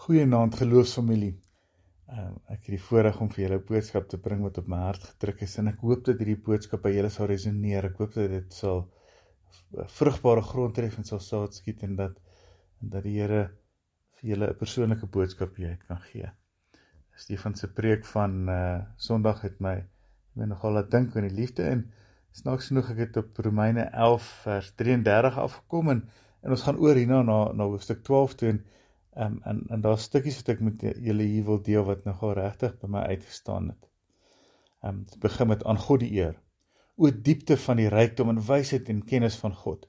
[0.00, 1.34] Goeienaand geloofsfamilie.
[2.08, 4.78] Um, ek het die voorreg om vir julle 'n boodskap te bring wat op my
[4.80, 7.88] hart gedruk is en ek hoop dat hierdie boodskap by julle sal resoneer.
[7.90, 8.80] Ek hoop dat dit sal
[9.98, 12.16] vrugbare grond tref en sal saad skiet en dat
[12.80, 13.42] en dat die Here
[14.16, 16.32] vir julle 'n persoonlike boodskap hier kan gee.
[17.14, 19.76] Stefan se preek van uh Sondag het my
[20.32, 21.86] my nogal laat dink aan die liefde en
[22.32, 26.04] snaaks genoeg ek het op Romeine 11 vers 33 afgekom en
[26.42, 28.64] en ons gaan oor hierna na na hoofstuk 12 toe en
[29.16, 32.36] Ehm um, en en daar's stukkies wat ek met julle hier wil deel wat nogal
[32.38, 33.88] regtig by my uitgestaan het.
[34.82, 36.36] Ehm um, dit begin met aan God die eer.
[36.96, 39.88] O diepte van die rykdom en wysheid en kennis van God.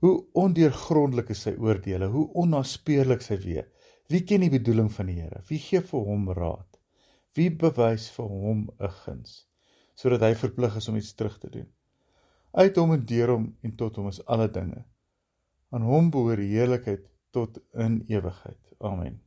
[0.00, 3.66] Hoe ondeurgrondelik is sy oordeele, hoe onnaspeurlik sy weë.
[4.10, 5.42] Wie ken die bedoeling van die Here?
[5.46, 6.78] Wie gee vir hom raad?
[7.36, 9.46] Wie bewys vir hom 'n guns
[10.00, 11.68] sodat hy verplig is om iets terug te doen?
[12.52, 14.84] Uit hom en deur hom en tot hom is alle dinge.
[15.70, 18.72] Aan hom behoort die heerlikheid tot in ewigheid.
[18.78, 19.20] Amen.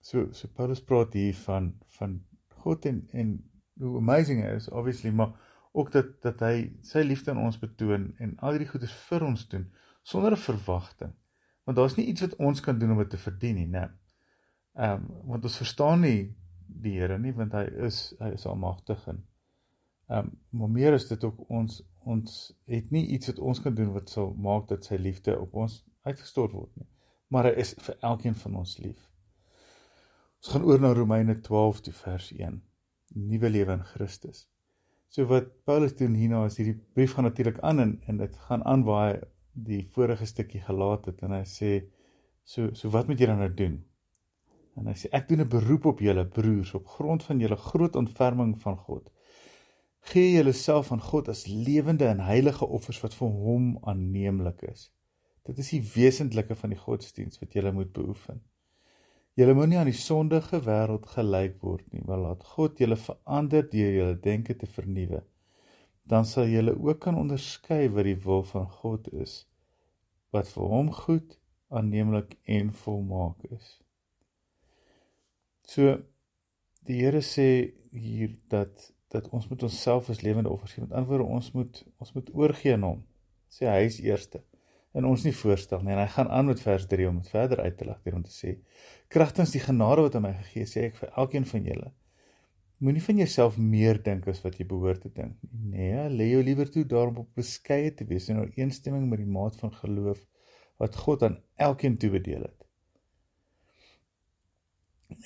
[0.00, 2.20] So so Paulus praat hier van van
[2.62, 3.36] God en en
[3.78, 5.34] hoe amazing hy is obviously, maar
[5.72, 9.46] ook dat dat hy sy liefde aan ons betoon en al hierdie goedes vir ons
[9.48, 9.68] doen
[10.02, 11.14] sonder 'n verwagting.
[11.64, 13.88] Want daar's nie iets wat ons kan doen om dit te verdien nie, né?
[14.74, 16.34] Ehm um, want ons verstaan nie
[16.68, 19.24] die Here nie want hy is hy is almagtig en
[20.08, 23.74] ehm um, maar meer is dit ook ons ons het nie iets wat ons kan
[23.74, 26.88] doen wat sal maak dat sy liefde op ons uitgestort word nie
[27.28, 29.08] maar hy is vir elkeen van ons lief.
[30.38, 32.60] Ons gaan oor na Romeine 12 toe vers 1.
[33.14, 34.46] Nuwe lewe in Christus.
[35.08, 38.64] So wat Paulus doen hierna is hierdie brief gaan natuurlik aan en en dit gaan
[38.64, 39.14] aan waar hy
[39.68, 41.70] die vorige stukkie gelaat het en hy sê
[42.44, 43.78] so so wat moet julle nou doen?
[44.78, 47.96] En hy sê ek doen 'n beroep op julle broers op grond van julle groot
[47.96, 49.10] ontferming van God.
[50.12, 54.92] Gee julleself aan God as lewende en heilige offers wat vir hom aanneemlik is.
[55.48, 58.42] Dit is die wesentlike van die godsdiens wat jy moet beoefen.
[59.38, 63.94] Jy moenie aan die sondige wêreld gelyk word nie, maar laat God julle verander deur
[63.94, 65.22] julle denke te vernuwe.
[66.10, 69.38] Dan sal julle ook kan onderskei wat die wil van God is,
[70.36, 71.38] wat vir hom goed,
[71.72, 73.72] aanneemlik en volmaak is.
[75.64, 75.96] So
[76.88, 77.48] die Here sê
[77.92, 80.84] hier dat dat ons moet onsself as lewende offers gee.
[80.84, 83.02] Met ander woorde, ons moet ons moet oorgee aan hom.
[83.48, 84.42] Sê hy is eerste
[84.98, 87.62] in ons nie voorstel nie en hy gaan aan met vers 3 om dit verder
[87.64, 88.58] uit te lig deur om te sê
[89.14, 91.92] kragtens die genade wat aan my gegee is sê ek vir elkeen van julle
[92.78, 95.72] moenie van jouself meer dink as wat jy behoort te dink nie.
[95.74, 99.58] Nee lê jou liewer toe daarom op beskeie te wees in ooreenstemming met die maat
[99.62, 100.22] van geloof
[100.82, 101.36] wat God aan
[101.68, 102.54] elkeen toebedeel het.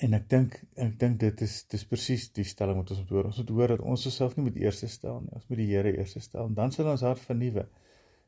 [0.01, 3.29] En ek dink ek dink dit is dis presies die stelling wat ons moet hoor.
[3.29, 5.93] Ons moet hoor dat ons osself nie moet eerste stel nie ons moet die Here
[5.93, 7.67] eerste stel en dan sal ons hart vernuwe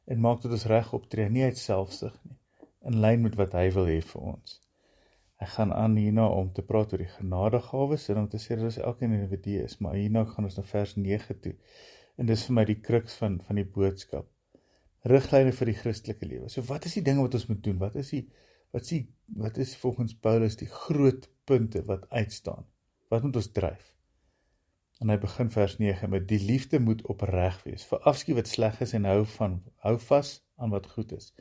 [0.06, 2.38] en maak dit ons reg optree nie uit selfsug nie
[2.86, 4.60] in lyn met wat hy wil hê vir ons.
[5.42, 8.70] Hy gaan aan hierna om te praat oor die genadegawes en om te sê dat
[8.70, 11.56] ons elkeen 'n individu is, maar hierna gaan ons na vers 9 toe.
[12.18, 14.30] En dis vir my die kruks van van die boodskap.
[15.06, 16.50] Riglyne vir die Christelike lewe.
[16.50, 17.78] So wat is die dinge wat ons moet doen?
[17.78, 18.30] Wat is die
[18.72, 19.06] wat sê
[19.36, 22.66] wat is volgens Paulus die groot punte wat uitstaan?
[23.10, 23.95] Wat moet ons dryf?
[25.04, 27.84] En hy begin vers 9 met die liefde moet opreg wees.
[27.90, 31.34] Verafskiet wat sleg is en hou van hou vas aan wat goed is.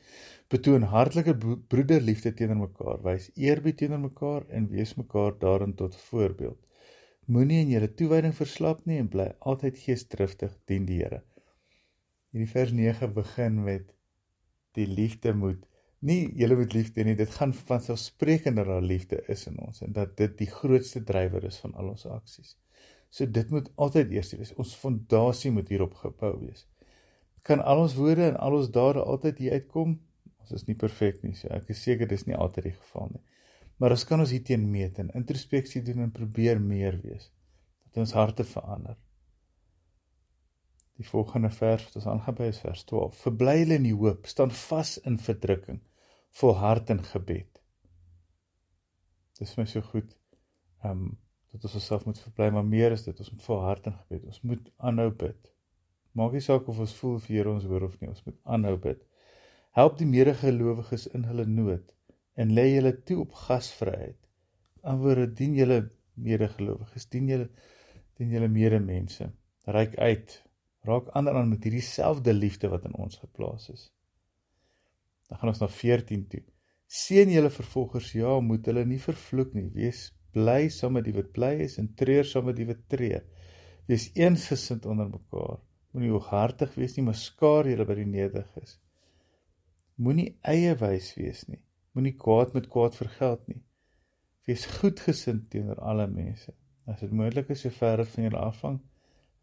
[0.51, 1.37] Betoon hartlike
[1.71, 6.59] broederliefde teenoor mekaar, wys eerbied teenoor mekaar en wees mekaar daarin tot voorbeeld.
[7.31, 11.23] Moenie in julle toewyding verslap nie en bly altyd geesdriftig dien die Here.
[12.35, 13.95] Hierdie vers 9 begin met
[14.75, 15.63] die liefde moet
[16.05, 19.95] nie julle moet liefde nie, dit gaan van selfsprekend dat liefde is in ons en
[19.97, 22.59] dat dit die grootste drywer is van al ons aksies.
[23.15, 24.51] So dit moet altyd eers wees.
[24.59, 26.65] Ons fondasie moet hierop gebou wees.
[27.47, 29.95] Kan al ons woorde en al ons dade altyd hier uitkom?
[30.43, 33.23] Ons is nie perfek nie, so ek is seker dis nie altyd die geval nie.
[33.79, 37.31] Maar ons kan ons hierteen meet en introspeksie doen en probeer meer wees.
[37.87, 38.99] Dat ons harte verander.
[40.99, 43.19] Die volgende vers wat ons by is vers 12.
[43.27, 45.81] Verbly hulle in die hoop, staan vas in verdrukking,
[46.41, 47.61] volhard in gebed.
[49.39, 50.17] Dis my so goed.
[50.83, 51.13] Ehm um,
[51.55, 54.25] dat ons osself moet verbly, maar meer is dit, ons moet volhard in gebed.
[54.27, 55.51] Ons moet aanhou bid.
[56.19, 58.75] Maak nie saak of ons voel vir Here ons hoor of nie, ons moet aanhou
[58.89, 59.03] bid.
[59.79, 61.93] Help die medegelowiges in hulle nood
[62.39, 64.19] en lê julle toe op gasvryheid.
[64.83, 65.79] Aanwoorde dien julle
[66.15, 67.49] medegelowiges, dien julle
[68.19, 69.31] dien julle medemense.
[69.75, 70.35] Ryk uit.
[70.87, 73.89] Raak ander aan met hierdie selfde liefde wat in ons geplaas is.
[75.31, 76.43] Dan gaan ons na 14 toe.
[76.87, 79.67] Seën julle vervolgers, ja, moet hulle nie vervloek nie.
[79.75, 83.23] Wees bly saam met die wat bly is en treur saam met die wat treur.
[83.91, 85.61] Wees eensgesind onder mekaar.
[85.95, 88.79] Moenie hooghartig wees nie, maar skaar julle by die nederiges.
[90.03, 91.61] Moenie eie wys wees nie.
[91.95, 93.61] Moenie kwaad met kwaad vergeld nie.
[94.49, 96.53] Wees goedgesind teenoor alle mense.
[96.91, 98.81] As dit moontlik is, so ver van julle afhang,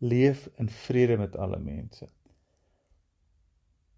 [0.02, 2.10] leef in vrede met alle mense.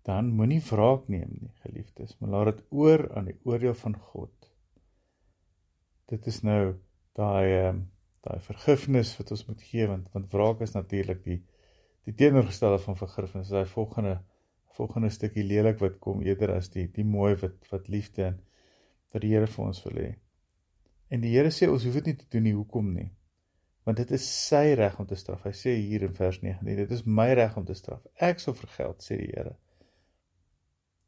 [0.04, 4.53] Dan moenie wraak neem nie, geliefdes, maar laat dit oor aan die oordeel van God.
[6.14, 6.62] Dit is nou
[7.18, 7.82] daai ehm
[8.24, 11.42] daai vergifnis wat ons moet gee want want wraak is natuurlik die
[12.08, 13.52] die teenoorgestelde van vergifnis.
[13.52, 14.20] Daai volgende
[14.78, 18.40] volgende stukkie lelik wat kom eerder as die die mooi wat wat liefde en
[19.14, 20.12] wat die Here vir ons wil hê.
[21.14, 23.10] En die Here sê ons hoef dit nie te doen nie, hoekom nie?
[23.86, 25.44] Want dit is sy reg om te straf.
[25.46, 28.02] Hy sê hier in vers 19, dit is my reg om te straf.
[28.16, 29.58] Ek sal vergeld, sê die Here.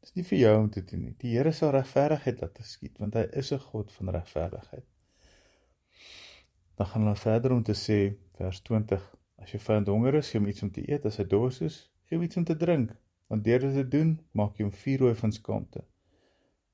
[0.04, 1.16] Dit is nie vir jou om te doen nie.
[1.24, 4.86] Die Here sal regverdigheid laat geskied, want hy is 'n God van regverdigheid.
[6.76, 8.00] Dan gaan hulle verder om te sê
[8.40, 9.04] vers 20,
[9.42, 11.78] as jy vyand honger is, gee hom iets om te eet, as hy dors is,
[12.08, 12.92] gee hom iets om te drink,
[13.32, 15.86] want deur dit te doen, maak jy hom vuurrooi van skaamte.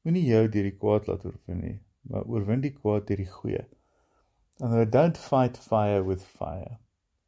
[0.02, 1.78] Moenie jou deur die kwaad laat oorwin nie,
[2.10, 3.66] maar oorwin die kwaad deur die goeie.
[4.62, 6.78] And don't fight fire with fire.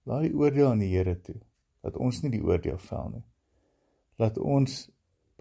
[0.06, 1.40] Laat die oordeel aan die Here toe.
[1.82, 3.24] Laat ons nie die oordeel vel nie.
[4.22, 4.84] Laat ons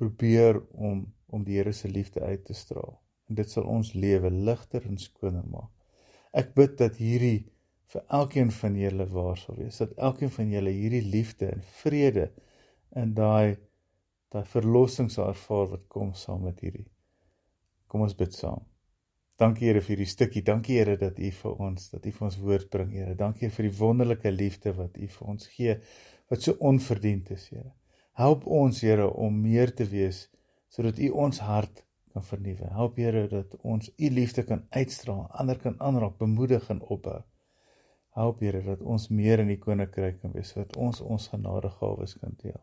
[0.01, 2.99] probeer om om die Here se liefde uit te straal.
[3.29, 5.71] En dit sal ons lewe ligter en skoner maak.
[6.33, 7.45] Ek bid dat hierdie
[7.93, 9.79] vir elkeen van julle waar sal wees.
[9.83, 12.31] Dat elkeen van julle hierdie liefde en vrede
[12.97, 13.59] in daai
[14.33, 16.89] daai verlossing sal ervaar wat kom saam met hierdie.
[17.87, 18.63] Kom ons bid saam.
[19.41, 20.43] Dankie Here vir hierdie stukkie.
[20.47, 23.15] Dankie Here dat U vir ons, dat U vir ons woord bring, Here.
[23.19, 25.77] Dankie vir die wonderlike liefde wat U vir ons gee
[26.33, 27.75] wat so onverdiend is, Here.
[28.17, 30.27] Help ons, Here, om meer te wees
[30.73, 32.69] sodat U ons hart kan vernuwe.
[32.77, 37.21] Help Here dat ons U liefde kan uitstraal, ander kan aanraak, bemoedig en opbou.
[38.17, 42.37] Help Here dat ons meer in die koninkryk kan wees, sodat ons ons genadegawes kan
[42.43, 42.61] deel.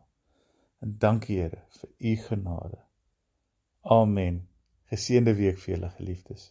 [0.80, 2.78] En dankie Here vir U genade.
[3.82, 4.46] Amen.
[4.90, 6.50] Geseënde week vir julle geliefdes.